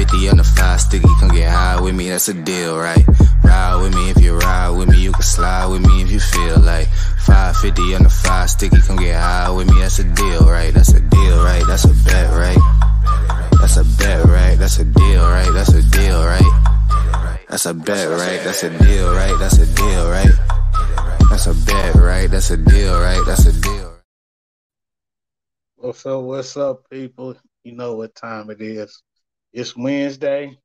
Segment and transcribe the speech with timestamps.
[0.00, 3.04] 550 on the five sticky, come get high with me, that's a deal, right?
[3.44, 6.18] Ride with me if you ride with me, you can slide with me if you
[6.18, 6.88] feel like
[7.26, 10.72] 550 on the five sticky, come get high with me, that's a deal, right?
[10.72, 11.64] That's a deal, right?
[11.66, 12.56] That's a bet, right?
[13.60, 14.56] That's a bet, right?
[14.56, 15.52] That's a deal, right?
[15.52, 17.44] That's a deal, right?
[17.50, 18.40] That's a bet, right?
[18.42, 19.36] That's a deal, right?
[19.38, 20.32] That's a deal, right?
[21.28, 22.30] That's a bet, right?
[22.30, 23.22] That's a deal, right?
[23.26, 24.00] That's a deal.
[25.76, 26.22] What's up?
[26.22, 27.36] What's up, people?
[27.64, 29.02] You know what time it is.
[29.52, 30.56] It's Wednesday,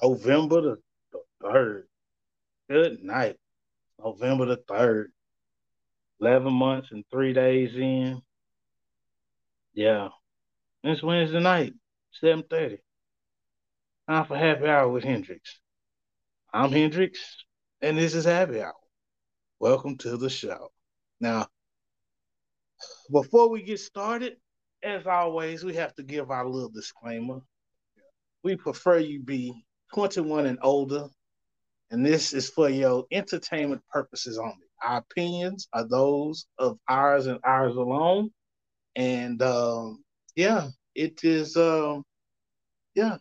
[0.00, 0.76] November the,
[1.42, 1.82] 3rd.
[2.70, 3.36] Good night.
[3.98, 5.06] November the 3rd.
[6.20, 8.22] 11 months and three days in.
[9.74, 10.10] Yeah.
[10.84, 11.74] It's Wednesday night,
[12.22, 12.78] 7.30.
[14.08, 15.58] Time for happy hour with Hendrix.
[16.54, 17.18] I'm Hendrix,
[17.82, 18.72] and this is happy hour.
[19.58, 20.70] Welcome to the show.
[21.20, 21.48] Now,
[23.10, 24.36] before we get started,
[24.86, 27.40] as always, we have to give our little disclaimer.
[28.44, 29.52] We prefer you be
[29.92, 31.08] 21 and older,
[31.90, 34.54] and this is for your entertainment purposes only.
[34.82, 38.30] Our opinions are those of ours and ours alone.
[38.94, 40.04] And um,
[40.36, 42.04] yeah, it is um,
[42.94, 43.16] yeah,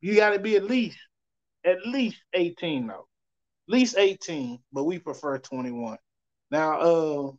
[0.00, 0.98] you gotta be at least
[1.64, 3.08] at least 18 though.
[3.68, 5.96] At least 18, but we prefer 21.
[6.50, 7.32] Now, uh,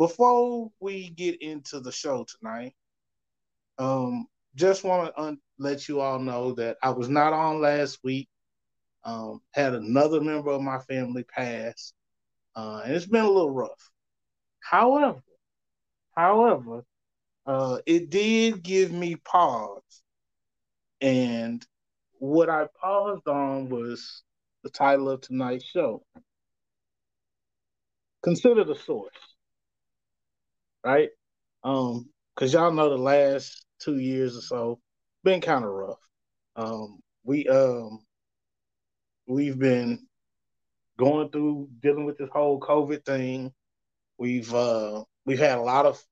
[0.00, 2.74] before we get into the show tonight,
[3.78, 7.98] um, just want to un- let you all know that I was not on last
[8.02, 8.26] week.
[9.04, 11.92] Um, had another member of my family pass,
[12.56, 13.90] uh, and it's been a little rough.
[14.60, 15.22] However,
[16.16, 16.82] however,
[17.44, 20.02] uh, it did give me pause,
[21.02, 21.62] and
[22.20, 24.22] what I paused on was
[24.62, 26.02] the title of tonight's show.
[28.22, 29.29] Consider the source,
[30.84, 31.10] right?
[31.64, 34.80] Um, because y'all know the last two years or so
[35.24, 35.98] been kind of rough.
[36.56, 38.00] Um, we um
[39.26, 40.06] we've been
[40.98, 43.52] going through dealing with this whole COVID thing.
[44.18, 46.02] We've uh we've had a lot of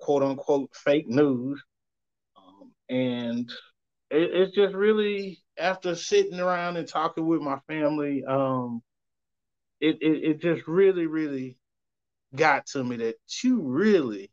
[0.00, 1.62] quote unquote fake news,
[2.36, 3.50] um, and
[4.10, 8.82] it, it's just really after sitting around and talking with my family, um,
[9.80, 11.56] it, it it just really really
[12.34, 14.30] got to me that you really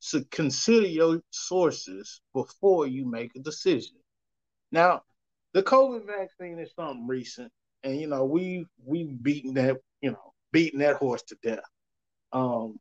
[0.00, 3.96] should consider your sources before you make a decision.
[4.70, 5.02] Now,
[5.54, 7.50] the COVID vaccine is something recent,
[7.82, 11.64] and you know we we've beaten that you know beaten that horse to death.
[12.32, 12.78] Um,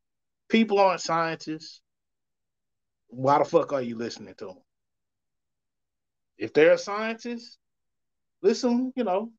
[0.49, 1.81] people aren't scientists.
[3.07, 4.57] Why the fuck are you listening to them?
[6.37, 7.57] If they're a scientist,
[8.41, 8.91] listen.
[8.95, 9.31] You know,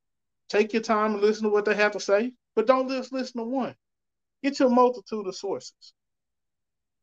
[0.49, 3.39] take your time and listen to what they have to say, but don't just listen
[3.39, 3.75] to one.
[4.43, 5.93] Get your multitude of sources.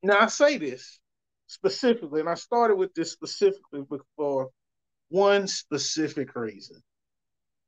[0.02, 0.98] Now I say this
[1.46, 3.82] specifically, and I started with this specifically
[4.16, 4.50] for
[5.08, 6.82] one specific reason.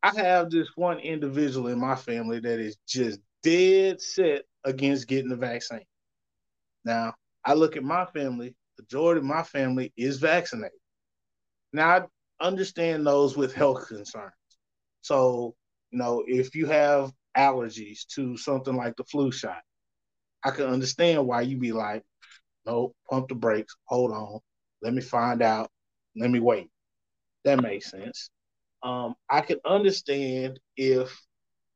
[0.03, 5.29] I have this one individual in my family that is just dead set against getting
[5.29, 5.85] the vaccine.
[6.85, 7.15] Now,
[7.45, 10.79] I look at my family, the majority of my family is vaccinated.
[11.73, 12.05] Now, I
[12.47, 14.33] understand those with health concerns.
[15.03, 15.55] So,
[15.91, 19.63] you know, if you have allergies to something like the flu shot,
[20.45, 22.05] I can understand why you be like,
[22.67, 24.41] nope, pump the brakes, hold on,
[24.83, 25.71] let me find out,
[26.17, 26.71] let me wait.
[27.45, 28.31] That makes sense.
[28.83, 31.19] Um, I can understand if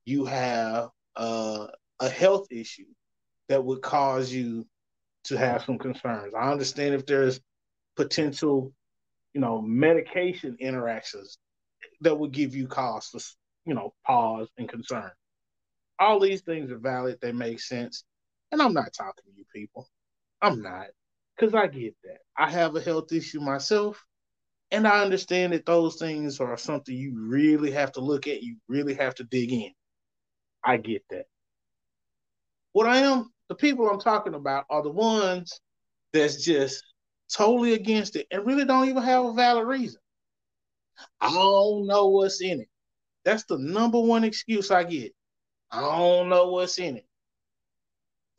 [0.05, 1.67] you have uh,
[2.00, 2.87] a health issue
[3.49, 4.67] that would cause you
[5.25, 6.35] to have some concerns.
[6.35, 7.41] I understand if there's
[7.97, 8.73] potential,
[9.35, 11.38] you know, medication interactions
[12.00, 13.20] that would give you cause for,
[13.64, 15.11] you know, pause and concern.
[15.99, 17.19] All these things are valid.
[17.20, 18.05] They make sense.
[18.50, 19.88] And I'm not talking to you people.
[20.41, 20.88] I'm not.
[21.37, 22.19] Because I get that.
[22.37, 24.05] I have a health issue myself.
[24.70, 28.43] And I understand that those things are something you really have to look at.
[28.43, 29.73] You really have to dig in.
[30.65, 31.26] I get that.
[32.73, 35.61] What I am, the people I'm talking about are the ones
[36.12, 36.82] that's just
[37.32, 40.00] totally against it and really don't even have a valid reason.
[41.20, 42.69] I don't know what's in it.
[43.24, 45.14] That's the number one excuse I get.
[45.70, 47.06] I don't know what's in it.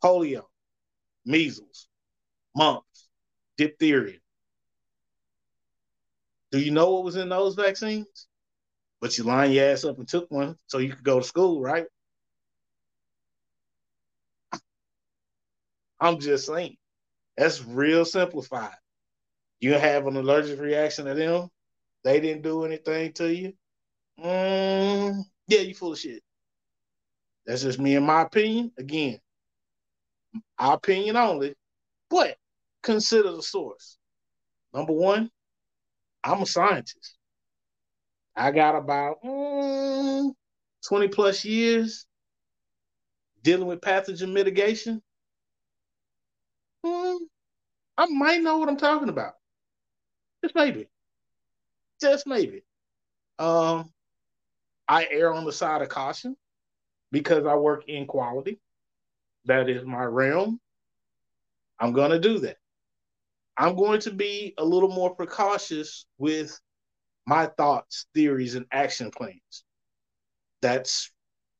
[0.02, 0.42] Polio,
[1.24, 1.88] measles,
[2.54, 3.08] mumps,
[3.56, 4.18] diphtheria.
[6.52, 8.28] Do you know what was in those vaccines?
[9.00, 11.60] But you lined your ass up and took one so you could go to school,
[11.60, 11.86] right?
[15.98, 16.76] I'm just saying.
[17.36, 18.76] That's real simplified.
[19.60, 21.48] You have an allergic reaction to them.
[22.04, 23.54] They didn't do anything to you.
[24.18, 26.22] Mm, yeah, you full of shit.
[27.46, 28.72] That's just me and my opinion.
[28.78, 29.20] Again,
[30.58, 31.54] our opinion only.
[32.10, 32.36] But
[32.82, 33.98] consider the source.
[34.72, 35.30] Number one,
[36.24, 37.16] I'm a scientist.
[38.36, 40.32] I got about mm,
[40.88, 42.06] 20 plus years
[43.42, 45.02] dealing with pathogen mitigation.
[46.84, 47.18] Mm,
[47.98, 49.34] I might know what I'm talking about.
[50.42, 50.88] Just maybe.
[52.00, 52.64] Just maybe.
[53.38, 53.93] Um,
[54.88, 56.36] I err on the side of caution
[57.10, 58.60] because I work in quality.
[59.46, 60.60] That is my realm.
[61.78, 62.56] I'm going to do that.
[63.56, 66.58] I'm going to be a little more precautious with
[67.26, 69.64] my thoughts, theories, and action plans.
[70.60, 71.10] That's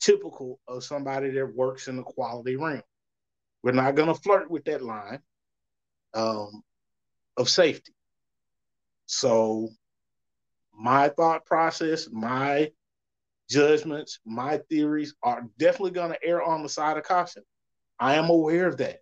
[0.00, 2.82] typical of somebody that works in the quality realm.
[3.62, 5.20] We're not going to flirt with that line
[6.14, 6.62] um,
[7.36, 7.94] of safety.
[9.06, 9.68] So,
[10.76, 12.72] my thought process, my
[13.48, 17.42] judgments, my theories are definitely going to err on the side of caution.
[17.98, 19.00] I am aware of that.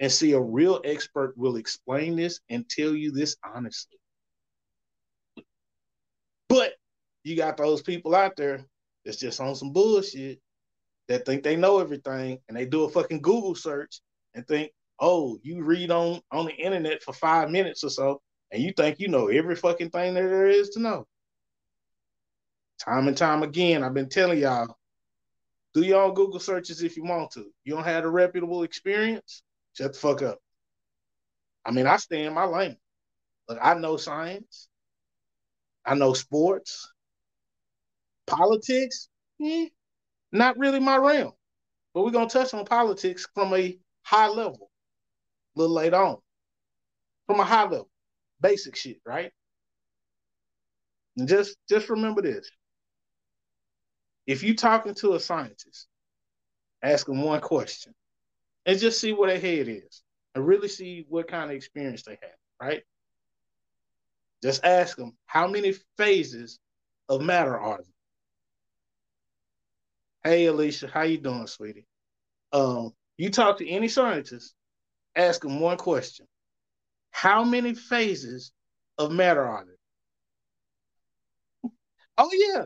[0.00, 3.98] And see, a real expert will explain this and tell you this honestly.
[6.48, 6.74] But
[7.22, 8.64] you got those people out there
[9.04, 10.40] that's just on some bullshit
[11.08, 14.00] that think they know everything and they do a fucking Google search
[14.34, 18.20] and think, oh, you read on on the internet for five minutes or so,
[18.50, 21.06] and you think you know every fucking thing that there is to know.
[22.78, 24.76] Time and time again, I've been telling y'all,
[25.72, 27.46] do your own Google searches if you want to.
[27.64, 29.42] You don't have a reputable experience,
[29.74, 30.38] shut the fuck up.
[31.64, 32.76] I mean, I stay in my lane.
[33.48, 34.68] Look, I know science.
[35.84, 36.90] I know sports.
[38.26, 39.08] Politics,
[39.42, 39.68] eh,
[40.32, 41.32] not really my realm.
[41.92, 44.70] But we're gonna touch on politics from a high level
[45.54, 46.16] a little later on.
[47.26, 47.90] From a high level.
[48.40, 49.32] Basic shit, right?
[51.16, 52.50] And just just remember this.
[54.26, 55.86] If you talking to a scientist,
[56.82, 57.94] ask them one question
[58.66, 60.02] and just see where their head is
[60.34, 62.82] and really see what kind of experience they have, right?
[64.42, 66.58] Just ask them how many phases
[67.08, 67.86] of matter are there?
[70.32, 71.86] Hey Alicia, how you doing, sweetie?
[72.52, 74.54] Um, you talk to any scientist,
[75.14, 76.26] ask them one question.
[77.10, 78.52] How many phases
[78.98, 79.74] of matter are there?
[82.16, 82.64] Oh yeah.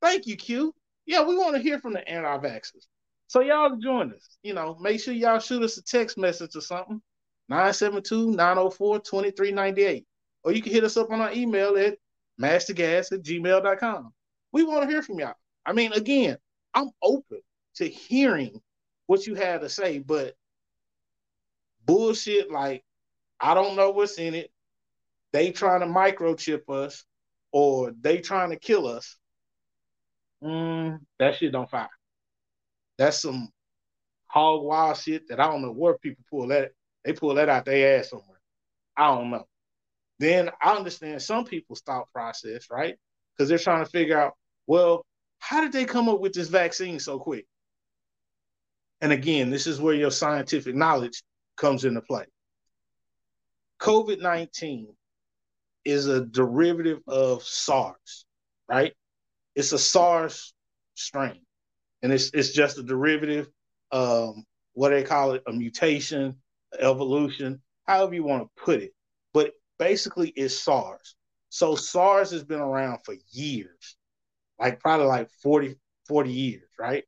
[0.00, 0.74] Thank you, Q.
[1.08, 2.86] Yeah, we want to hear from the anti-vaxxers.
[3.28, 4.36] So y'all join us.
[4.42, 7.00] You know, make sure y'all shoot us a text message or something.
[7.50, 10.04] 972-904-2398.
[10.44, 11.96] Or you can hit us up on our email at
[12.38, 14.12] mastergas at gmail.com.
[14.52, 15.32] We want to hear from y'all.
[15.64, 16.36] I mean, again,
[16.74, 17.40] I'm open
[17.76, 18.60] to hearing
[19.06, 20.34] what you have to say, but
[21.86, 22.84] bullshit like
[23.40, 24.50] I don't know what's in it.
[25.32, 27.06] They trying to microchip us
[27.50, 29.16] or they trying to kill us.
[30.42, 31.88] Mm, that shit don't fire.
[32.96, 33.48] That's some
[34.26, 36.72] hog wild shit that I don't know where people pull that.
[37.04, 38.40] They pull that out their ass somewhere.
[38.96, 39.46] I don't know.
[40.18, 42.96] Then I understand some people's thought process, right?
[43.36, 44.34] Because they're trying to figure out,
[44.66, 45.06] well,
[45.38, 47.46] how did they come up with this vaccine so quick?
[49.00, 51.22] And again, this is where your scientific knowledge
[51.56, 52.26] comes into play.
[53.80, 54.88] COVID 19
[55.84, 58.26] is a derivative of SARS,
[58.68, 58.92] right?
[59.58, 60.54] It's a SARS
[60.94, 61.40] strain,
[62.02, 63.48] and it's it's just a derivative.
[63.90, 66.36] Um, what they call it, a mutation,
[66.78, 68.92] evolution, however you want to put it.
[69.34, 69.50] But
[69.80, 71.16] basically, it's SARS.
[71.48, 73.96] So SARS has been around for years,
[74.60, 75.74] like probably like 40,
[76.06, 77.02] 40 years, right?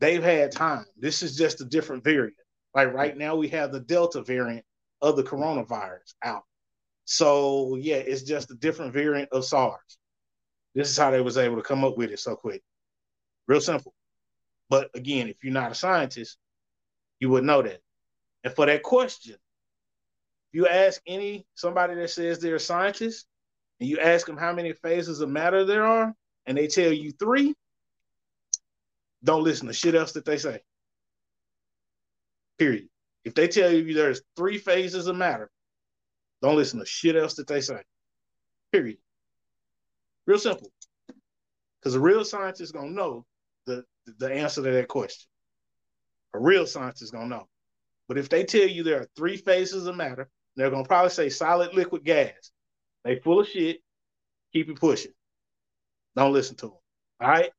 [0.00, 0.86] They've had time.
[0.96, 2.34] This is just a different variant.
[2.74, 4.64] Like right now, we have the Delta variant
[5.00, 6.42] of the coronavirus out.
[7.04, 9.98] So yeah, it's just a different variant of SARS.
[10.74, 12.62] This is how they was able to come up with it so quick.
[13.46, 13.94] Real simple.
[14.68, 16.38] But again, if you're not a scientist,
[17.20, 17.80] you would know that.
[18.42, 19.38] And for that question, if
[20.52, 23.26] you ask any somebody that says they're a scientist,
[23.80, 26.14] and you ask them how many phases of matter there are,
[26.46, 27.54] and they tell you three,
[29.22, 30.62] don't listen to shit else that they say.
[32.58, 32.88] Period.
[33.24, 35.50] If they tell you there's three phases of matter,
[36.42, 37.82] don't listen to shit else that they say.
[38.70, 38.98] Period.
[40.26, 40.70] Real simple.
[41.80, 43.24] Because a real scientist is gonna know
[43.66, 43.84] the
[44.18, 45.28] the answer to that question.
[46.34, 47.48] A real scientist is gonna know.
[48.08, 51.28] But if they tell you there are three phases of matter, they're gonna probably say
[51.28, 52.50] solid, liquid, gas.
[53.04, 53.80] They full of shit.
[54.52, 55.12] Keep it pushing.
[56.16, 56.76] Don't listen to them.
[57.20, 57.50] All right.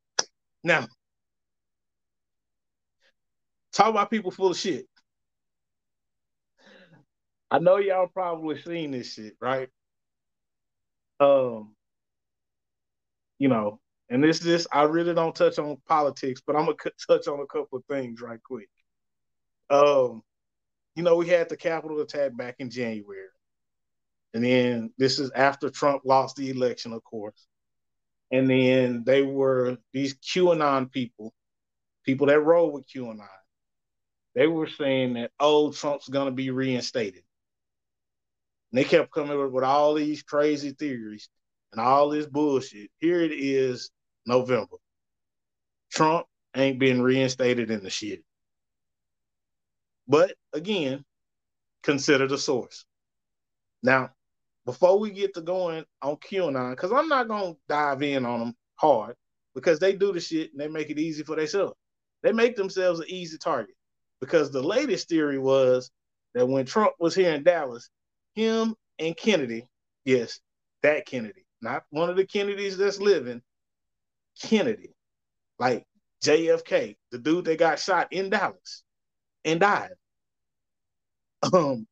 [0.64, 0.88] Now,
[3.74, 4.88] talk about people full of shit.
[7.52, 9.70] I know y'all probably seen this shit, right?
[11.20, 11.76] Um,
[13.40, 16.78] you know, and this this I really don't touch on politics, but I'm gonna
[17.08, 18.70] touch on a couple of things right quick.
[19.70, 20.22] Um,
[20.96, 23.28] you know, we had the Capitol attack back in January.
[24.34, 27.48] And then this is after Trump lost the election, of course.
[28.32, 31.34] And then they were these QAnon people,
[32.04, 33.28] people that roll with QAnon.
[34.34, 37.24] They were saying that, oh, Trump's to be reinstated.
[38.72, 41.30] And they kept coming with all these crazy theories
[41.72, 42.90] and all this bullshit.
[43.00, 43.92] Here it is,
[44.26, 44.78] November.
[45.92, 48.24] Trump ain't been reinstated in the shit.
[50.08, 51.04] But again,
[51.84, 52.86] consider the source.
[53.84, 54.12] Now,
[54.66, 58.54] before we get to going on QAnon, because I'm not gonna dive in on them
[58.76, 59.16] hard
[59.54, 61.76] because they do the shit and they make it easy for themselves.
[62.24, 63.76] They make themselves an easy target
[64.20, 65.92] because the latest theory was
[66.34, 67.90] that when Trump was here in Dallas,
[68.34, 69.68] him and Kennedy,
[70.04, 70.40] yes,
[70.82, 73.42] that Kennedy, not one of the Kennedys that's living,
[74.42, 74.94] Kennedy,
[75.60, 75.86] like
[76.24, 78.84] JFK, the dude that got shot in Dallas
[79.44, 79.92] and died.
[81.54, 81.86] Um,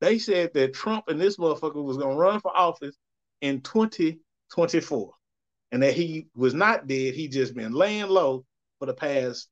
[0.00, 2.96] they said that Trump and this motherfucker was gonna run for office
[3.40, 5.12] in 2024,
[5.72, 7.14] and that he was not dead.
[7.14, 8.44] He just been laying low
[8.78, 9.48] for the past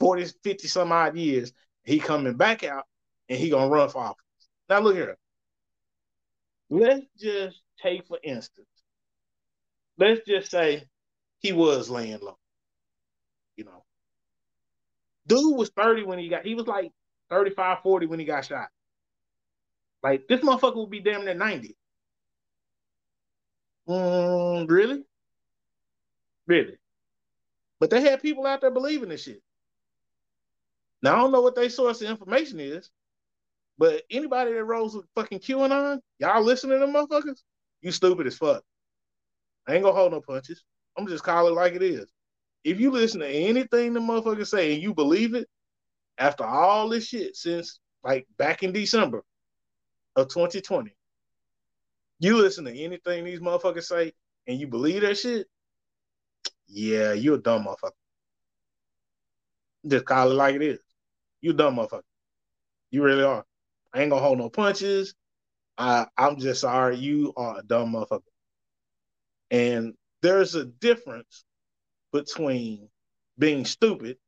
[0.00, 1.52] 40, 50 some odd years.
[1.84, 2.84] He coming back out
[3.28, 4.24] and he gonna run for office.
[4.68, 5.16] Now look here.
[6.70, 8.68] Let's just take for instance.
[9.98, 10.84] Let's just say
[11.40, 12.38] he was laying low.
[13.56, 13.84] You know,
[15.26, 16.46] dude was 30 when he got.
[16.46, 16.92] He was like
[17.30, 18.68] 35, 40 when he got shot.
[20.02, 21.76] Like this motherfucker will be damn near 90.
[23.88, 25.02] Mm, really?
[26.46, 26.76] Really?
[27.80, 29.42] But they had people out there believing this shit.
[31.02, 32.90] Now I don't know what their source of information is,
[33.76, 37.42] but anybody that rolls with fucking QAnon, y'all listening to them motherfuckers,
[37.80, 38.64] you stupid as fuck.
[39.68, 40.64] I ain't gonna hold no punches.
[40.96, 42.06] I'm just call it like it is.
[42.64, 45.48] If you listen to anything the motherfuckers say and you believe it,
[46.16, 49.22] after all this shit since like back in December,
[50.16, 50.92] of 2020,
[52.18, 54.12] you listen to anything these motherfuckers say
[54.46, 55.46] and you believe that shit,
[56.66, 57.92] yeah, you a dumb motherfucker.
[59.86, 60.80] Just call it like it is.
[61.40, 62.02] You dumb motherfucker.
[62.90, 63.44] You really are.
[63.92, 65.14] I ain't gonna hold no punches.
[65.76, 66.96] I, I'm just sorry.
[66.96, 68.22] You are a dumb motherfucker.
[69.50, 71.44] And there's a difference
[72.12, 72.88] between
[73.38, 74.18] being stupid.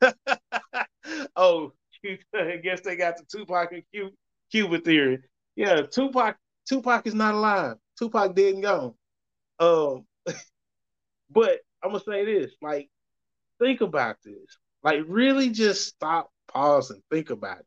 [1.36, 1.72] oh,
[2.04, 4.12] I guess they got the Tupac and
[4.50, 5.18] Cuba theory.
[5.56, 6.36] Yeah, Tupac.
[6.68, 7.76] Tupac is not alive.
[7.98, 8.94] Tupac dead and gone.
[9.58, 10.06] Um,
[11.30, 12.88] but I'm gonna say this: like,
[13.58, 14.58] think about this.
[14.82, 17.66] Like, really, just stop, pause, and think about it.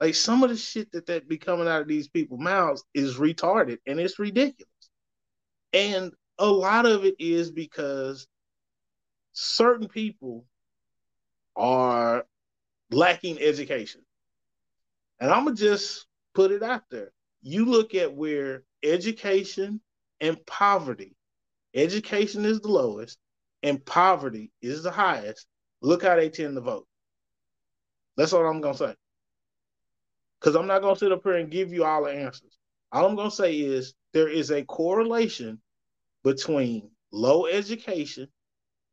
[0.00, 3.16] Like, some of the shit that that be coming out of these people's mouths is
[3.16, 4.71] retarded and it's ridiculous.
[5.72, 8.26] And a lot of it is because
[9.32, 10.44] certain people
[11.56, 12.26] are
[12.90, 14.02] lacking education.
[15.20, 17.12] And I'm gonna just put it out there.
[17.42, 19.80] You look at where education
[20.20, 21.16] and poverty,
[21.74, 23.18] education is the lowest
[23.62, 25.46] and poverty is the highest.
[25.80, 26.86] Look how they tend to vote.
[28.16, 28.94] That's all I'm gonna say.
[30.40, 32.58] Because I'm not gonna sit up here and give you all the answers.
[32.90, 35.61] All I'm gonna say is there is a correlation
[36.24, 38.28] between low education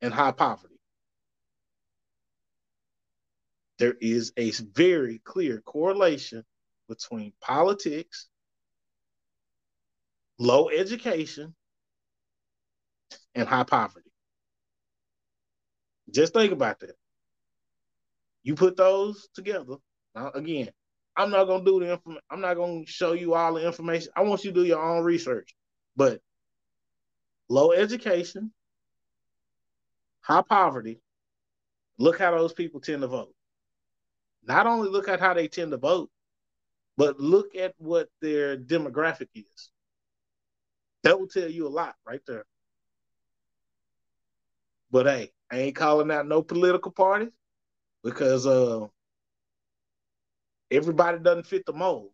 [0.02, 0.80] and high poverty.
[3.80, 6.44] there is a very clear correlation
[6.88, 8.28] between politics,
[10.38, 11.56] low education,
[13.36, 14.12] and high poverty.
[16.12, 16.96] Just think about that.
[18.44, 19.76] You put those together.
[20.14, 20.70] Now, again,
[21.16, 22.22] I'm not gonna do the information.
[22.30, 24.12] I'm not gonna show you all the information.
[24.16, 25.56] I want you to do your own research.
[25.96, 26.20] But
[27.50, 28.52] low education,
[30.22, 31.02] high poverty.
[31.98, 33.34] Look how those people tend to vote
[34.44, 36.10] not only look at how they tend to vote,
[36.98, 39.70] but look at what their demographic is.
[41.04, 42.46] That will tell you a lot right there.
[44.92, 47.30] But hey, I ain't calling out no political parties
[48.04, 48.88] because uh
[50.72, 52.10] everybody doesn't fit the mold.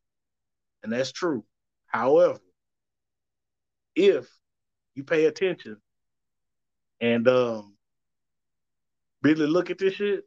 [0.84, 1.44] And that's true.
[1.88, 2.40] However,
[3.96, 4.30] if
[4.96, 5.78] you pay attention
[7.02, 7.76] and um
[9.22, 10.24] really look at this shit,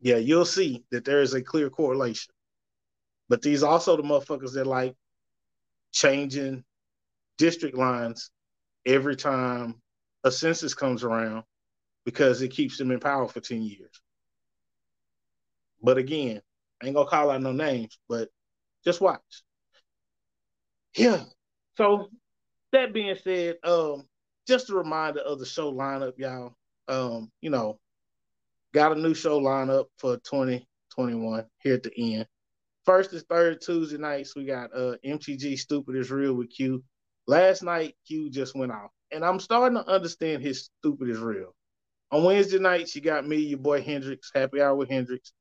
[0.00, 2.32] yeah, you'll see that there is a clear correlation.
[3.28, 4.94] But these also the motherfuckers that like
[5.92, 6.64] changing
[7.38, 8.30] district lines
[8.84, 9.80] every time
[10.24, 11.44] a census comes around
[12.04, 14.00] because it keeps them in power for 10 years.
[15.82, 16.40] But again,
[16.82, 18.28] I ain't gonna call out no names, but
[18.84, 19.42] just watch.
[20.96, 21.24] Yeah.
[21.76, 22.08] So
[22.74, 24.06] that being said, um,
[24.46, 26.54] just a reminder of the show lineup, y'all.
[26.86, 27.78] Um, you know,
[28.74, 32.26] got a new show lineup for 2021 here at the end.
[32.84, 36.84] First is third Tuesday nights, we got uh MTG Stupid is Real with Q.
[37.26, 38.90] Last night, Q just went off.
[39.10, 41.54] And I'm starting to understand his stupid is real.
[42.10, 45.32] On Wednesday nights, you got me, your boy Hendrix, Happy Hour with Hendrix.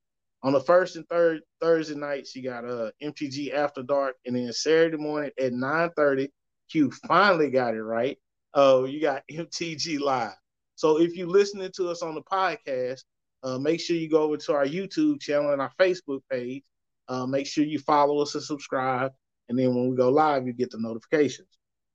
[0.44, 4.54] On the first and third Thursday nights, you got uh MTG After Dark, and then
[4.54, 6.30] Saturday morning at 9:30,
[6.70, 8.18] Q finally got it right.
[8.54, 10.36] Oh, uh, you got MTG Live.
[10.76, 13.04] So if you're listening to us on the podcast,
[13.44, 16.64] uh, make sure you go over to our YouTube channel and our Facebook page.
[17.08, 19.12] Uh, make sure you follow us and subscribe.
[19.50, 21.50] And then when we go live, you get the notifications.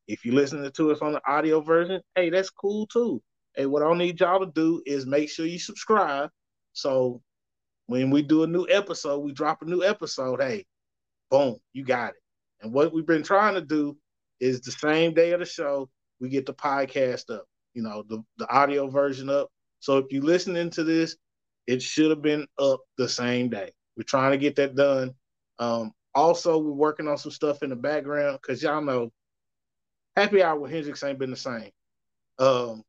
[0.07, 3.23] If you're listening to us on the audio version, hey, that's cool too.
[3.55, 6.31] Hey, what I need y'all to do is make sure you subscribe.
[6.73, 7.23] So
[7.87, 10.41] when we do a new episode, we drop a new episode.
[10.41, 10.67] Hey,
[11.31, 12.23] boom, you got it.
[12.61, 13.97] And what we've been trying to do
[14.41, 15.89] is the same day of the show,
[16.21, 19.49] we get the podcast up, you know, the, the audio version up.
[19.81, 21.17] So if you're listening to this,
[21.67, 23.73] it should have been up the same day.
[23.97, 25.15] We're trying to get that done.
[25.59, 29.11] Um, also, we're working on some stuff in the background because y'all know
[30.17, 31.71] Happy Hour with Hendrix ain't been the same
[32.39, 32.83] um,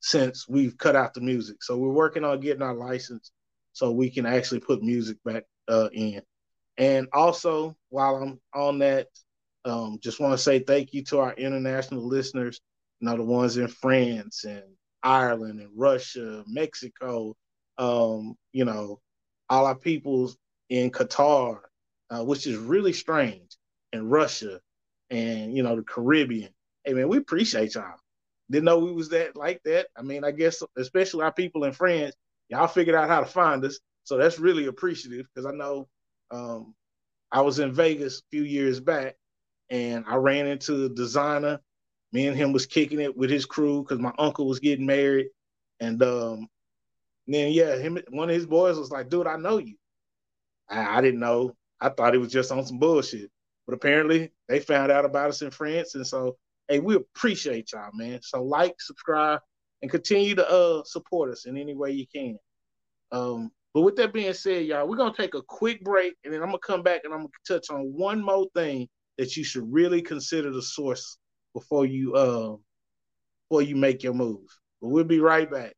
[0.00, 1.62] since we've cut out the music.
[1.62, 3.30] So we're working on getting our license
[3.72, 6.22] so we can actually put music back uh, in.
[6.76, 9.08] And also, while I'm on that,
[9.64, 12.60] um, just want to say thank you to our international listeners,
[13.00, 14.62] you know, the ones in France and
[15.02, 17.34] Ireland and Russia, Mexico,
[17.78, 19.00] um, you know,
[19.48, 20.36] all our peoples
[20.68, 21.58] in Qatar,
[22.10, 23.56] uh, which is really strange,
[23.92, 24.60] and Russia,
[25.10, 26.50] and you know the Caribbean.
[26.84, 27.94] Hey man, we appreciate y'all.
[28.50, 29.88] Didn't know we was that like that.
[29.96, 32.14] I mean, I guess especially our people in France,
[32.48, 35.88] y'all figured out how to find us, so that's really appreciative because I know
[36.30, 36.74] um,
[37.32, 39.16] I was in Vegas a few years back,
[39.70, 41.60] and I ran into the designer.
[42.12, 45.28] Me and him was kicking it with his crew because my uncle was getting married,
[45.78, 46.48] and um,
[47.28, 49.76] then yeah, him one of his boys was like, "Dude, I know you."
[50.68, 51.54] I, I didn't know.
[51.80, 53.30] I thought he was just on some bullshit,
[53.66, 56.36] but apparently they found out about us in France, and so
[56.68, 58.20] hey, we appreciate y'all, man.
[58.22, 59.40] So like, subscribe,
[59.82, 62.36] and continue to uh support us in any way you can.
[63.12, 66.42] Um, but with that being said, y'all, we're gonna take a quick break, and then
[66.42, 68.88] I'm gonna come back and I'm gonna touch on one more thing
[69.20, 71.18] that you should really consider the source
[71.52, 72.56] before you uh
[73.44, 74.46] before you make your move.
[74.80, 75.74] But we'll be right back.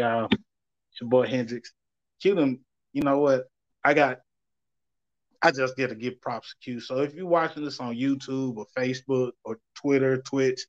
[0.00, 1.72] Hendrix.
[2.20, 2.60] Q them,
[2.92, 3.48] you know what?
[3.84, 4.18] I got
[5.42, 6.80] I just get to give props to Q.
[6.80, 10.66] So if you're watching this on YouTube or Facebook or Twitter, Twitch,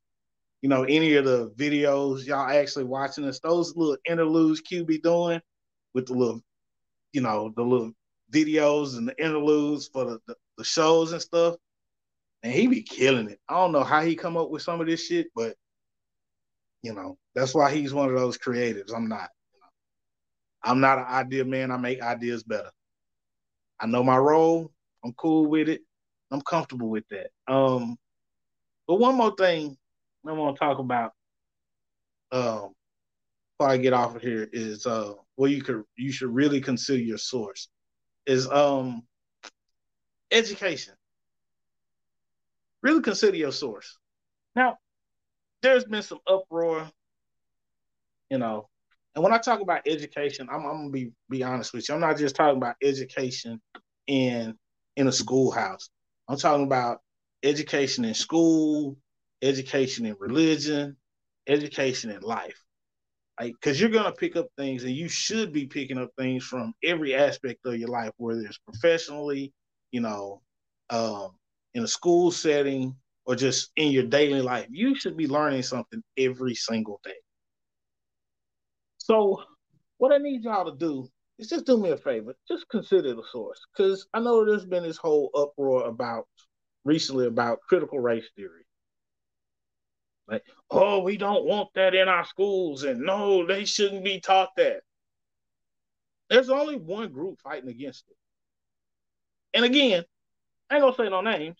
[0.62, 4.98] you know, any of the videos y'all actually watching this, those little interludes Q be
[4.98, 5.40] doing
[5.92, 6.40] with the little,
[7.12, 7.92] you know, the little
[8.32, 11.56] videos and the interludes for the, the, the shows and stuff.
[12.42, 13.40] And he be killing it.
[13.48, 15.54] I don't know how he come up with some of this shit, but
[16.82, 18.92] you know, that's why he's one of those creatives.
[18.94, 19.30] I'm not.
[20.64, 21.70] I'm not an idea man.
[21.70, 22.70] I make ideas better.
[23.80, 24.70] I know my role.
[25.04, 25.82] I'm cool with it.
[26.30, 27.30] I'm comfortable with that.
[27.52, 27.96] Um,
[28.86, 29.76] but one more thing
[30.26, 31.12] I want to talk about
[32.30, 32.74] um,
[33.58, 37.02] before I get off of here is uh, what you could you should really consider
[37.02, 37.68] your source
[38.26, 39.02] is um,
[40.30, 40.94] education.
[42.82, 43.98] Really consider your source.
[44.56, 44.78] Now,
[45.62, 46.90] there's been some uproar,
[48.30, 48.68] you know,
[49.14, 51.94] and when I talk about education, I'm, I'm gonna be be honest with you.
[51.94, 53.60] I'm not just talking about education
[54.06, 54.56] in
[54.96, 55.90] in a schoolhouse.
[56.28, 57.00] I'm talking about
[57.42, 58.96] education in school,
[59.42, 60.96] education in religion,
[61.46, 62.62] education in life.
[63.40, 66.74] Like, because you're gonna pick up things, and you should be picking up things from
[66.84, 69.52] every aspect of your life, whether it's professionally,
[69.92, 70.42] you know,
[70.90, 71.30] um,
[71.74, 74.66] in a school setting, or just in your daily life.
[74.70, 77.14] You should be learning something every single day.
[78.98, 79.42] So,
[79.98, 81.08] what I need y'all to do
[81.38, 84.82] is just do me a favor, just consider the source, because I know there's been
[84.82, 86.26] this whole uproar about
[86.84, 88.64] recently about critical race theory.
[90.28, 94.50] Like, oh, we don't want that in our schools, and no, they shouldn't be taught
[94.56, 94.82] that.
[96.30, 98.16] There's only one group fighting against it.
[99.54, 100.04] And again,
[100.70, 101.58] I ain't gonna say no names,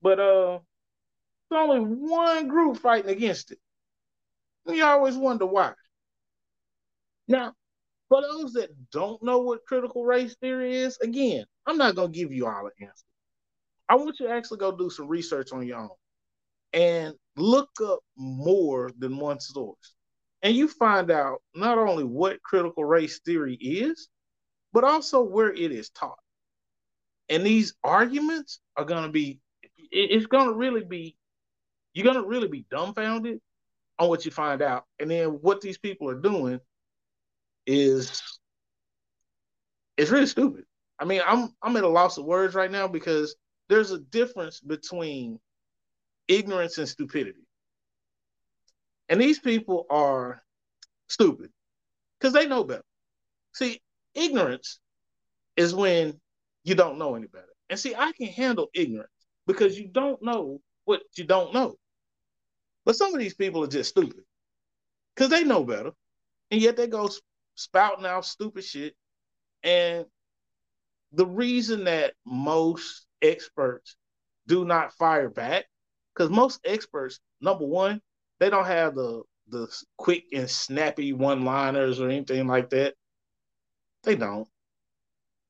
[0.00, 0.60] but uh
[1.50, 3.58] there's only one group fighting against it.
[4.66, 5.72] And you always wonder why.
[7.28, 7.54] Now,
[8.08, 12.32] for those that don't know what critical race theory is, again, I'm not gonna give
[12.32, 13.04] you all the answers.
[13.88, 15.90] I want you to actually go do some research on your own
[16.72, 19.94] and look up more than one source.
[20.42, 24.08] And you find out not only what critical race theory is,
[24.72, 26.18] but also where it is taught.
[27.28, 29.40] And these arguments are going to be,
[29.76, 31.16] it's going to really be,
[31.94, 33.40] you're to really be dumbfounded
[33.98, 34.84] on what you find out.
[34.98, 36.60] And then what these people are doing
[37.66, 38.22] is
[39.96, 40.64] it's really stupid.
[40.98, 43.36] I mean, I'm I'm at a loss of words right now because
[43.68, 45.38] there's a difference between
[46.28, 47.46] ignorance and stupidity.
[49.08, 50.42] And these people are
[51.08, 51.50] stupid
[52.18, 52.84] because they know better.
[53.52, 53.80] See,
[54.14, 54.78] ignorance
[55.56, 56.20] is when
[56.64, 57.46] you don't know any better.
[57.68, 59.10] And see, I can handle ignorance
[59.46, 61.76] because you don't know what you don't know.
[62.84, 64.24] But some of these people are just stupid
[65.14, 65.92] because they know better.
[66.50, 67.08] And yet they go
[67.54, 68.94] spouting out stupid shit.
[69.62, 70.06] And
[71.12, 73.96] the reason that most experts
[74.46, 75.66] do not fire back,
[76.14, 78.00] because most experts, number one,
[78.38, 79.66] they don't have the the
[79.96, 82.94] quick and snappy one liners or anything like that.
[84.04, 84.48] They don't.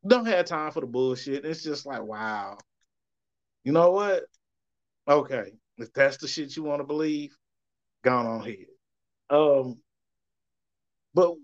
[0.07, 1.45] Don't have time for the bullshit.
[1.45, 2.57] It's just like, wow.
[3.65, 4.25] You know what?
[5.07, 5.53] Okay.
[5.83, 7.37] If that's the shit you want to believe,
[8.05, 8.67] gone on here.
[9.31, 9.79] Um,
[11.15, 11.35] but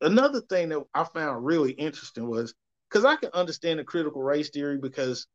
[0.00, 2.54] another thing that I found really interesting was
[2.88, 5.26] because I can understand the critical race theory because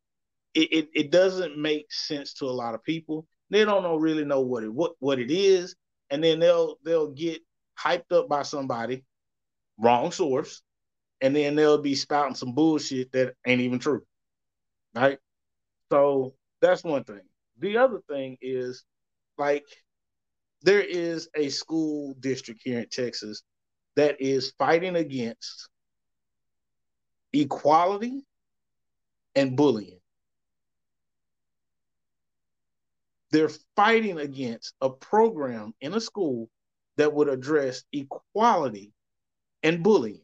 [0.54, 3.28] it, it, it, doesn't make sense to a lot of people.
[3.50, 5.76] They don't know really know what it what, what it is,
[6.10, 7.42] and then they'll they'll get
[7.80, 9.04] hyped up by somebody,
[9.78, 10.62] wrong source,
[11.22, 14.04] and then they'll be spouting some bullshit that ain't even true.
[14.96, 15.20] Right?
[15.92, 17.22] So that's one thing.
[17.60, 18.84] The other thing is
[19.38, 19.66] like
[20.62, 23.44] there is a school district here in Texas
[23.96, 25.70] that is fighting against
[27.34, 28.26] equality
[29.36, 30.00] and bullying.
[33.32, 36.50] They're fighting against a program in a school
[36.98, 38.94] that would address equality
[39.64, 40.22] and bullying.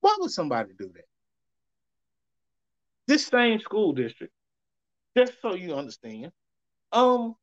[0.00, 1.04] Why would somebody do that?
[3.06, 4.32] This same school district,
[5.16, 6.32] just so you understand,
[6.92, 7.34] um,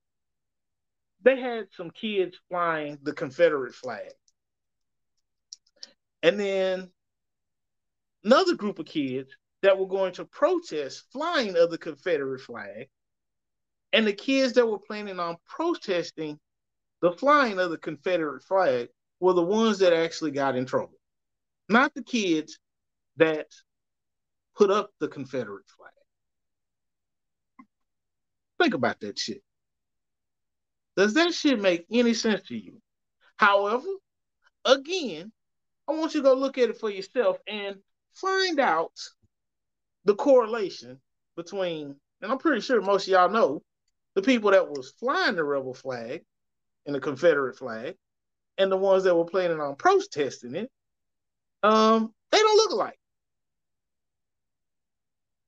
[1.24, 4.12] they had some kids flying the Confederate flag.
[6.22, 6.92] And then
[8.24, 12.90] another group of kids that were going to protest flying of the Confederate flag.
[13.92, 16.40] And the kids that were planning on protesting
[17.02, 21.00] the flying of the Confederate flag were the ones that actually got in trouble,
[21.70, 22.60] not the kids
[23.18, 23.48] that
[24.56, 25.92] put up the Confederate flag.
[28.62, 29.42] Think about that shit.
[30.96, 32.82] Does that shit make any sense to you?
[33.38, 33.88] However,
[34.64, 35.32] again,
[35.88, 37.78] I want you to go look at it for yourself and
[38.14, 38.92] find out
[40.06, 41.00] the correlation
[41.36, 43.62] between, and I'm pretty sure most of y'all know,
[44.16, 46.24] the people that was flying the rebel flag
[46.86, 47.96] and the Confederate flag,
[48.58, 50.70] and the ones that were planning on protesting it,
[51.64, 53.00] um, they don't look alike.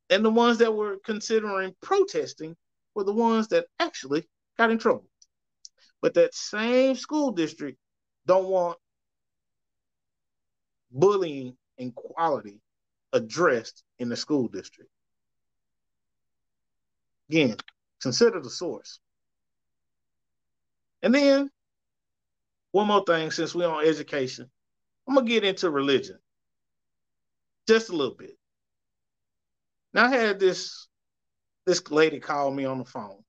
[0.09, 2.55] And the ones that were considering protesting
[2.95, 4.27] were the ones that actually
[4.57, 5.05] got in trouble.
[6.01, 7.77] But that same school district
[8.25, 8.77] don't want
[10.91, 12.61] bullying and quality
[13.13, 14.89] addressed in the school district.
[17.29, 17.57] Again,
[18.01, 18.99] consider the source.
[21.01, 21.49] And then
[22.71, 24.49] one more thing, since we're on education,
[25.07, 26.17] I'm gonna get into religion
[27.67, 28.37] just a little bit.
[29.93, 30.87] Now I had this
[31.65, 33.23] this lady called me on the phone,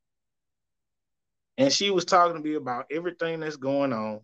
[1.59, 4.20] and she was talking to me about everything that's going on.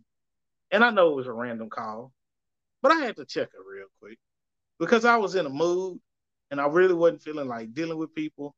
[0.70, 2.12] And I know it was a random call,
[2.83, 4.18] but I had to check her real quick
[4.79, 6.01] because I was in a mood
[6.51, 8.55] and I really wasn't feeling like dealing with people.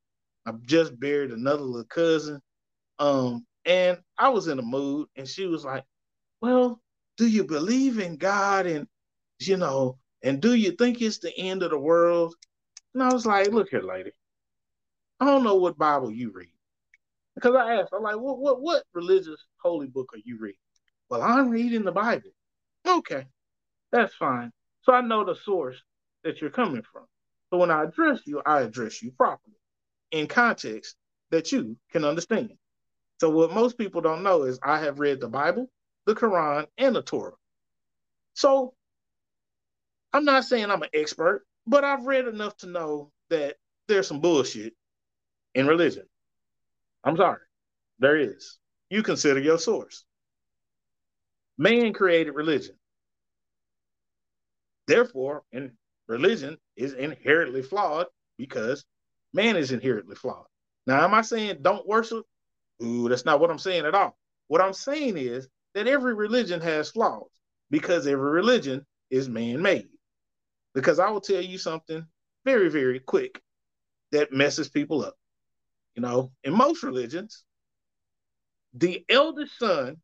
[0.47, 2.41] I just buried another little cousin.
[2.99, 5.85] Um, and I was in a mood, and she was like,
[6.43, 6.81] Well,
[7.17, 8.67] do you believe in God?
[8.67, 8.87] And,
[9.41, 12.35] you know, and do you think it's the end of the world?
[12.95, 14.13] And I was like, Look here, lady.
[15.21, 16.49] I don't know what Bible you read.
[17.35, 20.59] Because I asked, I'm like, what, what, what religious holy book are you reading?
[21.09, 22.31] Well, I'm reading the Bible.
[22.87, 23.27] Okay,
[23.91, 24.53] that's fine.
[24.83, 25.77] So I know the source
[26.23, 27.05] that you're coming from.
[27.51, 29.57] So when I address you, I address you properly
[30.11, 30.97] in context
[31.31, 32.51] that you can understand.
[33.21, 35.71] So what most people don't know is I have read the Bible,
[36.07, 37.33] the Quran, and the Torah.
[38.35, 38.75] So
[40.13, 43.57] I'm not saying I'm an expert, but I've read enough to know that
[43.89, 44.75] there's some bullshit
[45.55, 46.05] in religion.
[47.05, 47.41] I'm sorry.
[47.99, 48.59] There is.
[48.91, 50.05] You consider your source.
[51.59, 52.75] Man created religion.
[54.87, 55.73] Therefore, in
[56.09, 58.85] religion is inherently flawed because
[59.33, 60.47] man is inherently flawed.
[60.87, 62.25] Now, am I saying don't worship?
[62.83, 64.17] Ooh, that's not what I'm saying at all.
[64.49, 67.31] What I'm saying is that every religion has flaws
[67.71, 69.89] because every religion is man made.
[70.75, 72.05] Because I will tell you something
[72.45, 73.41] very, very quick
[74.13, 75.15] that messes people up.
[75.95, 77.45] You know, in most religions,
[78.73, 79.97] the eldest son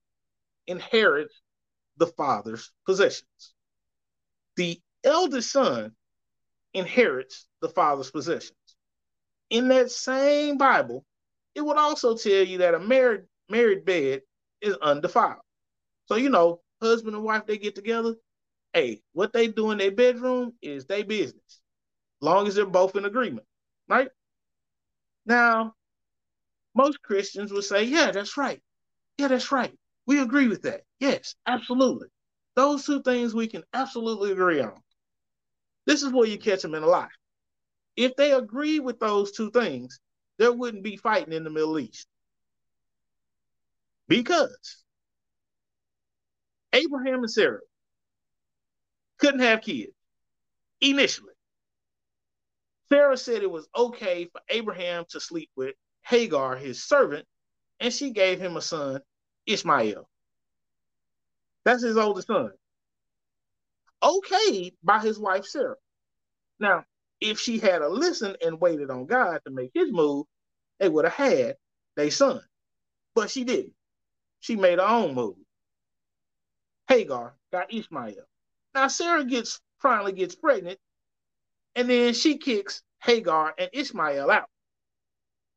[0.66, 1.34] inherits
[1.96, 3.54] the father's possessions.
[4.56, 5.92] The eldest son
[6.72, 8.56] inherits the father's possessions.
[9.50, 11.04] In that same Bible,
[11.54, 14.22] it would also tell you that a married married bed
[14.60, 15.42] is undefiled.
[16.06, 18.14] So you know, husband and wife they get together.
[18.72, 21.60] Hey, what they do in their bedroom is their business,
[22.20, 23.46] long as they're both in agreement,
[23.88, 24.08] right?
[25.26, 25.74] Now,
[26.80, 28.62] most Christians would say, "Yeah, that's right.
[29.18, 29.78] Yeah, that's right.
[30.06, 30.82] We agree with that.
[30.98, 32.08] Yes, absolutely.
[32.56, 34.82] Those two things we can absolutely agree on."
[35.84, 37.10] This is where you catch them in a lie.
[37.96, 40.00] If they agree with those two things,
[40.38, 42.06] there wouldn't be fighting in the Middle East.
[44.08, 44.84] Because
[46.72, 47.60] Abraham and Sarah
[49.18, 49.92] couldn't have kids
[50.80, 51.34] initially.
[52.88, 57.26] Sarah said it was okay for Abraham to sleep with Hagar, his servant,
[57.80, 59.00] and she gave him a son,
[59.46, 60.08] Ishmael.
[61.64, 62.52] That's his oldest son.
[64.02, 65.76] Okay by his wife Sarah.
[66.58, 66.84] Now,
[67.20, 70.26] if she had a listened and waited on God to make his move,
[70.78, 71.56] they would have had
[71.96, 72.40] their son.
[73.14, 73.74] But she didn't.
[74.40, 75.36] She made her own move.
[76.88, 78.24] Hagar got Ishmael.
[78.74, 80.78] Now Sarah gets finally gets pregnant,
[81.76, 84.50] and then she kicks Hagar and Ishmael out.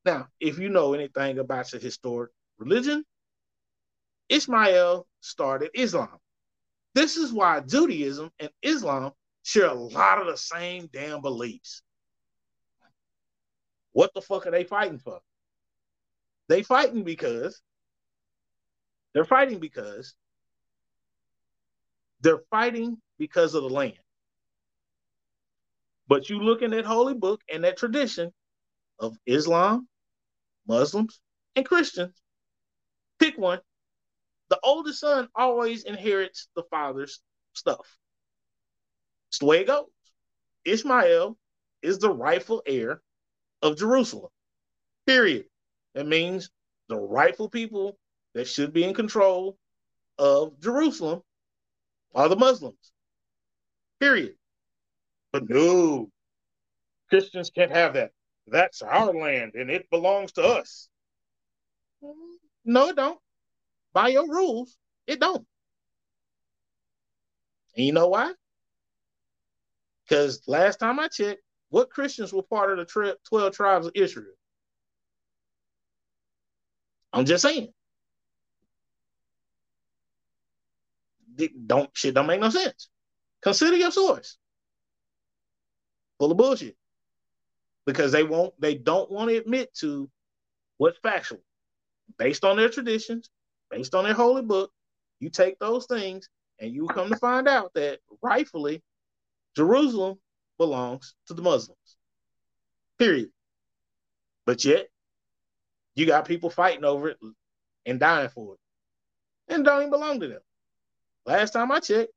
[0.06, 3.06] Now, if you know anything about the historic religion,
[4.30, 6.18] Ishmael started Islam.
[6.94, 9.13] This is why Judaism and Islam
[9.44, 11.82] share a lot of the same damn beliefs.
[13.94, 15.20] What the fuck are they fighting for?
[16.50, 17.62] They fighting because
[19.13, 20.13] they're fighting because
[22.22, 23.98] they're fighting because of the land.
[26.08, 28.34] But you look in that holy book and that tradition
[29.00, 29.88] of Islam,
[30.67, 31.19] Muslims,
[31.56, 32.13] and Christians,
[33.19, 33.60] pick one.
[34.49, 37.21] The oldest son always inherits the father's
[37.54, 37.97] stuff.
[39.30, 39.88] It's the way it goes.
[40.65, 41.38] Ishmael
[41.82, 43.02] is the rightful heir
[43.62, 44.30] of Jerusalem.
[45.06, 45.45] Period.
[45.95, 46.49] That means
[46.88, 47.97] the rightful people
[48.34, 49.58] that should be in control
[50.17, 51.21] of Jerusalem
[52.15, 52.91] are the Muslims.
[53.99, 54.36] Period.
[55.32, 56.12] But no,
[57.10, 58.12] Christians can't have that.
[58.47, 60.89] That's our land and it belongs to us.
[62.65, 63.19] No, it don't.
[63.93, 64.77] By your rules,
[65.08, 65.45] it don't.
[67.75, 68.34] And you know why?
[70.08, 73.93] Because last time I checked, what Christians were part of the tri- 12 tribes of
[73.95, 74.34] Israel?
[77.12, 77.69] I'm just saying.
[81.65, 82.89] Don't shit don't make no sense.
[83.41, 84.38] Consider your source.
[86.19, 86.75] Full of bullshit.
[87.86, 90.10] Because they won't they don't want to admit to
[90.78, 91.41] what's factual.
[92.17, 93.30] Based on their traditions,
[93.69, 94.72] based on their holy book,
[95.19, 98.84] you take those things and you come to find out that rightfully
[99.56, 100.19] Jerusalem
[100.58, 101.98] belongs to the Muslims.
[103.00, 103.30] Period.
[104.46, 104.88] But yet,
[105.96, 107.17] you got people fighting over it
[107.86, 109.54] and dying for it.
[109.54, 110.41] And don't even belong to them.
[111.26, 112.12] Last time I checked,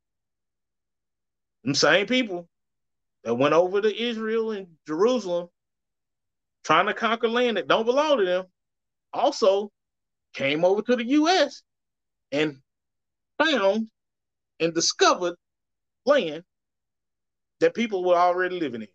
[1.64, 2.48] them same people
[3.24, 5.48] that went over to Israel and Jerusalem
[6.66, 8.44] trying to conquer land that don't belong to them
[9.12, 9.70] also
[10.34, 11.62] came over to the US
[12.32, 12.56] and
[13.38, 13.86] found
[14.58, 15.36] and discovered
[16.04, 16.42] land
[17.60, 18.88] that people were already living in.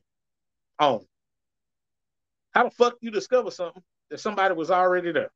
[0.80, 1.06] Oh,
[2.52, 5.32] how the fuck you discover something that somebody was already there?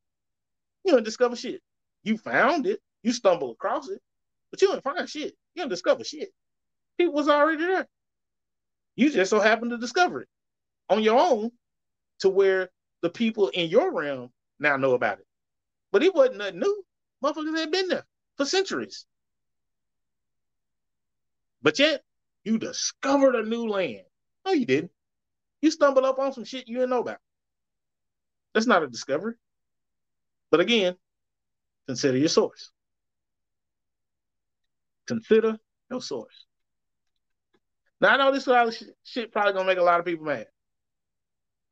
[0.83, 1.61] You don't discover shit.
[2.03, 4.01] You found it, you stumble across it,
[4.51, 5.33] but you didn't find shit.
[5.53, 6.29] You didn't discover shit.
[6.97, 7.87] It was already there.
[8.97, 10.27] You just so happened to discover it
[10.89, 11.51] on your own
[12.19, 12.69] to where
[13.01, 15.27] the people in your realm now know about it.
[15.91, 16.83] But it wasn't nothing new.
[17.23, 18.05] Motherfuckers had been there
[18.37, 19.05] for centuries.
[21.61, 22.03] But yet,
[22.45, 24.05] You discovered a new land.
[24.45, 24.91] No, you didn't.
[25.61, 27.17] You stumbled up on some shit you didn't know about.
[28.53, 29.33] That's not a discovery.
[30.51, 30.95] But again,
[31.87, 32.71] consider your source.
[35.07, 35.57] Consider
[35.89, 36.45] your source.
[37.99, 38.47] Now I know this
[39.03, 40.45] shit probably gonna make a lot of people mad.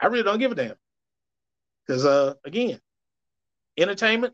[0.03, 0.75] I really don't give a damn.
[1.87, 2.79] Because uh again,
[3.77, 4.33] entertainment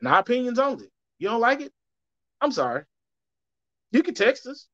[0.00, 0.88] and our opinions only.
[1.20, 1.72] You don't like it?
[2.40, 2.82] I'm sorry.
[3.92, 4.66] You can text us.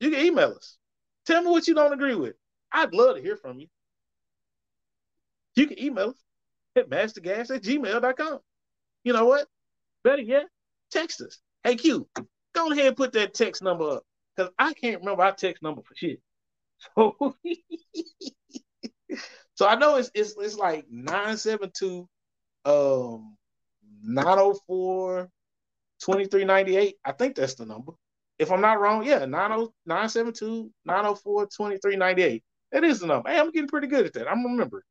[0.00, 0.76] You can email us.
[1.24, 2.34] Tell me what you don't agree with.
[2.72, 3.68] I'd love to hear from you.
[5.54, 6.24] You can email us
[6.74, 8.38] at mastergas at gmail.com.
[9.04, 9.46] You know what?
[10.02, 10.46] Better yet,
[10.90, 11.38] text us.
[11.62, 12.08] Hey Q,
[12.54, 14.02] go ahead and put that text number up.
[14.36, 16.20] Because I can't remember our text number for shit.
[16.96, 17.36] So,
[19.54, 22.08] so I know it's it's it's like 972
[22.64, 23.36] um
[24.02, 25.28] 904
[26.00, 26.96] 2398.
[27.04, 27.92] I think that's the number.
[28.38, 32.42] If I'm not wrong, yeah, 972 904 2398.
[32.72, 33.30] That is the number.
[33.30, 34.28] Hey, I'm getting pretty good at that.
[34.28, 34.82] I'm remembering.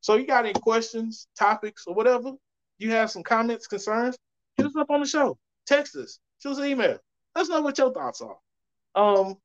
[0.00, 2.32] So you got any questions, topics, or whatever?
[2.78, 4.16] You have some comments, concerns?
[4.56, 5.38] Hit us up on the show.
[5.66, 6.18] Text us.
[6.38, 6.98] Shoot us an email.
[7.34, 8.36] Let us know what your thoughts are.
[8.94, 9.36] Um,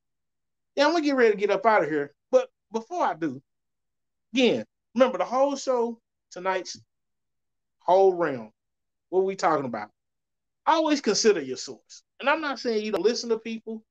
[0.76, 2.14] yeah, I'm gonna get ready to get up out of here.
[2.30, 3.42] But before I do,
[4.34, 4.64] again,
[4.94, 5.98] remember the whole show
[6.30, 6.78] tonight's
[7.80, 8.52] whole realm.
[9.10, 9.90] What we talking about?
[10.66, 12.02] Always consider your source.
[12.20, 13.82] And I'm not saying you don't listen to people.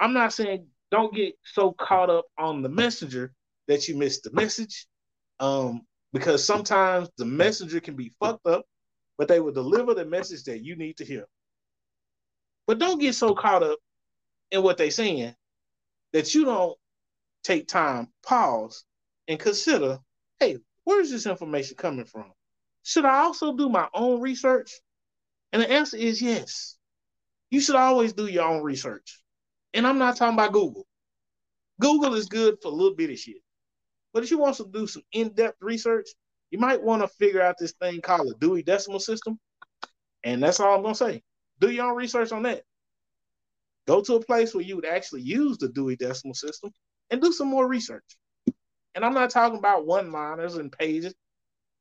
[0.00, 3.32] I'm not saying don't get so caught up on the messenger
[3.68, 4.86] that you miss the message.
[5.40, 5.82] Um,
[6.12, 8.64] because sometimes the messenger can be fucked up,
[9.18, 11.26] but they will deliver the message that you need to hear.
[12.66, 13.78] But don't get so caught up
[14.50, 15.34] in what they're saying
[16.12, 16.76] that you don't
[17.44, 18.84] take time, pause,
[19.28, 19.98] and consider,
[20.40, 22.32] hey, where is this information coming from?
[22.82, 24.72] Should I also do my own research?
[25.52, 26.76] And the answer is yes.
[27.50, 29.20] You should always do your own research.
[29.74, 30.86] And I'm not talking about Google.
[31.80, 33.42] Google is good for a little bit of shit.
[34.12, 36.08] But if you want to do some in-depth research,
[36.50, 39.38] you might want to figure out this thing called a Dewey Decimal System.
[40.24, 41.22] And that's all I'm gonna say.
[41.60, 42.62] Do your own research on that.
[43.86, 46.70] Go to a place where you would actually use the Dewey Decimal System
[47.10, 48.04] and do some more research.
[48.96, 51.14] And I'm not talking about one-liners and pages.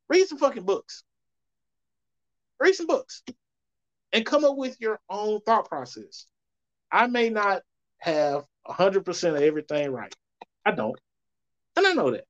[0.09, 1.03] Read some fucking books.
[2.59, 3.23] Read some books.
[4.11, 6.25] And come up with your own thought process.
[6.91, 7.63] I may not
[7.99, 10.13] have 100% of everything right.
[10.65, 10.99] I don't.
[11.77, 12.25] And I know that.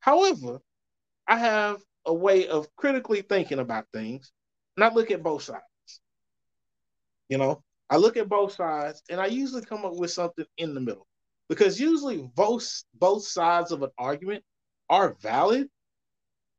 [0.00, 0.60] However,
[1.28, 4.32] I have a way of critically thinking about things,
[4.76, 5.62] and I look at both sides.
[7.28, 10.74] You know, I look at both sides, and I usually come up with something in
[10.74, 11.06] the middle
[11.50, 14.44] because usually both both sides of an argument
[14.88, 15.68] are valid,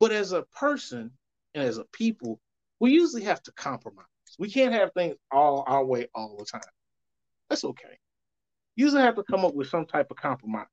[0.02, 1.12] but as a person
[1.56, 2.42] and as a people,
[2.82, 4.06] we usually have to compromise.
[4.38, 6.62] We can't have things all our way all the time.
[7.50, 7.98] That's okay.
[8.76, 10.68] You Usually have to come up with some type of compromise.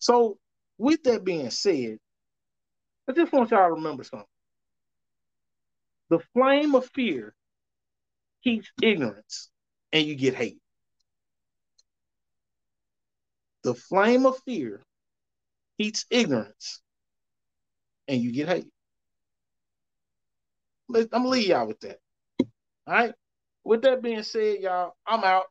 [0.00, 0.38] So
[0.76, 1.98] with that being said,
[3.08, 4.26] I just want y'all to remember something.
[6.10, 7.34] The flame of fear
[8.42, 9.50] keeps ignorance
[9.92, 10.58] and you get hate.
[13.68, 14.80] The flame of fear
[15.76, 16.80] heats ignorance
[18.08, 18.68] and you get hate.
[20.94, 21.98] I'm gonna leave y'all with that.
[22.86, 23.14] All right.
[23.64, 25.44] With that being said, y'all, I'm out.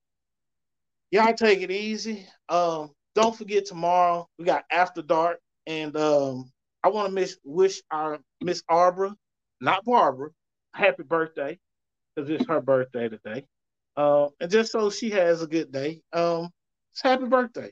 [1.12, 2.26] Y'all take it easy.
[2.50, 5.38] Um, don't forget tomorrow we got after dark,
[5.68, 6.52] and um,
[6.84, 9.14] I want to wish our Miss Arbra,
[9.62, 10.32] not Barbara,
[10.74, 11.60] happy birthday
[12.16, 13.46] because it's her birthday today.
[13.96, 16.50] Uh, and just so she has a good day, um,
[16.94, 17.72] it's happy birthday.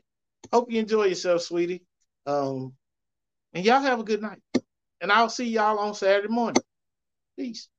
[0.52, 1.84] Hope you enjoy yourself, sweetie.
[2.26, 2.74] Um,
[3.54, 4.40] and y'all have a good night.
[5.02, 6.62] And I'll see y'all on Saturday morning.
[7.38, 7.70] Peace.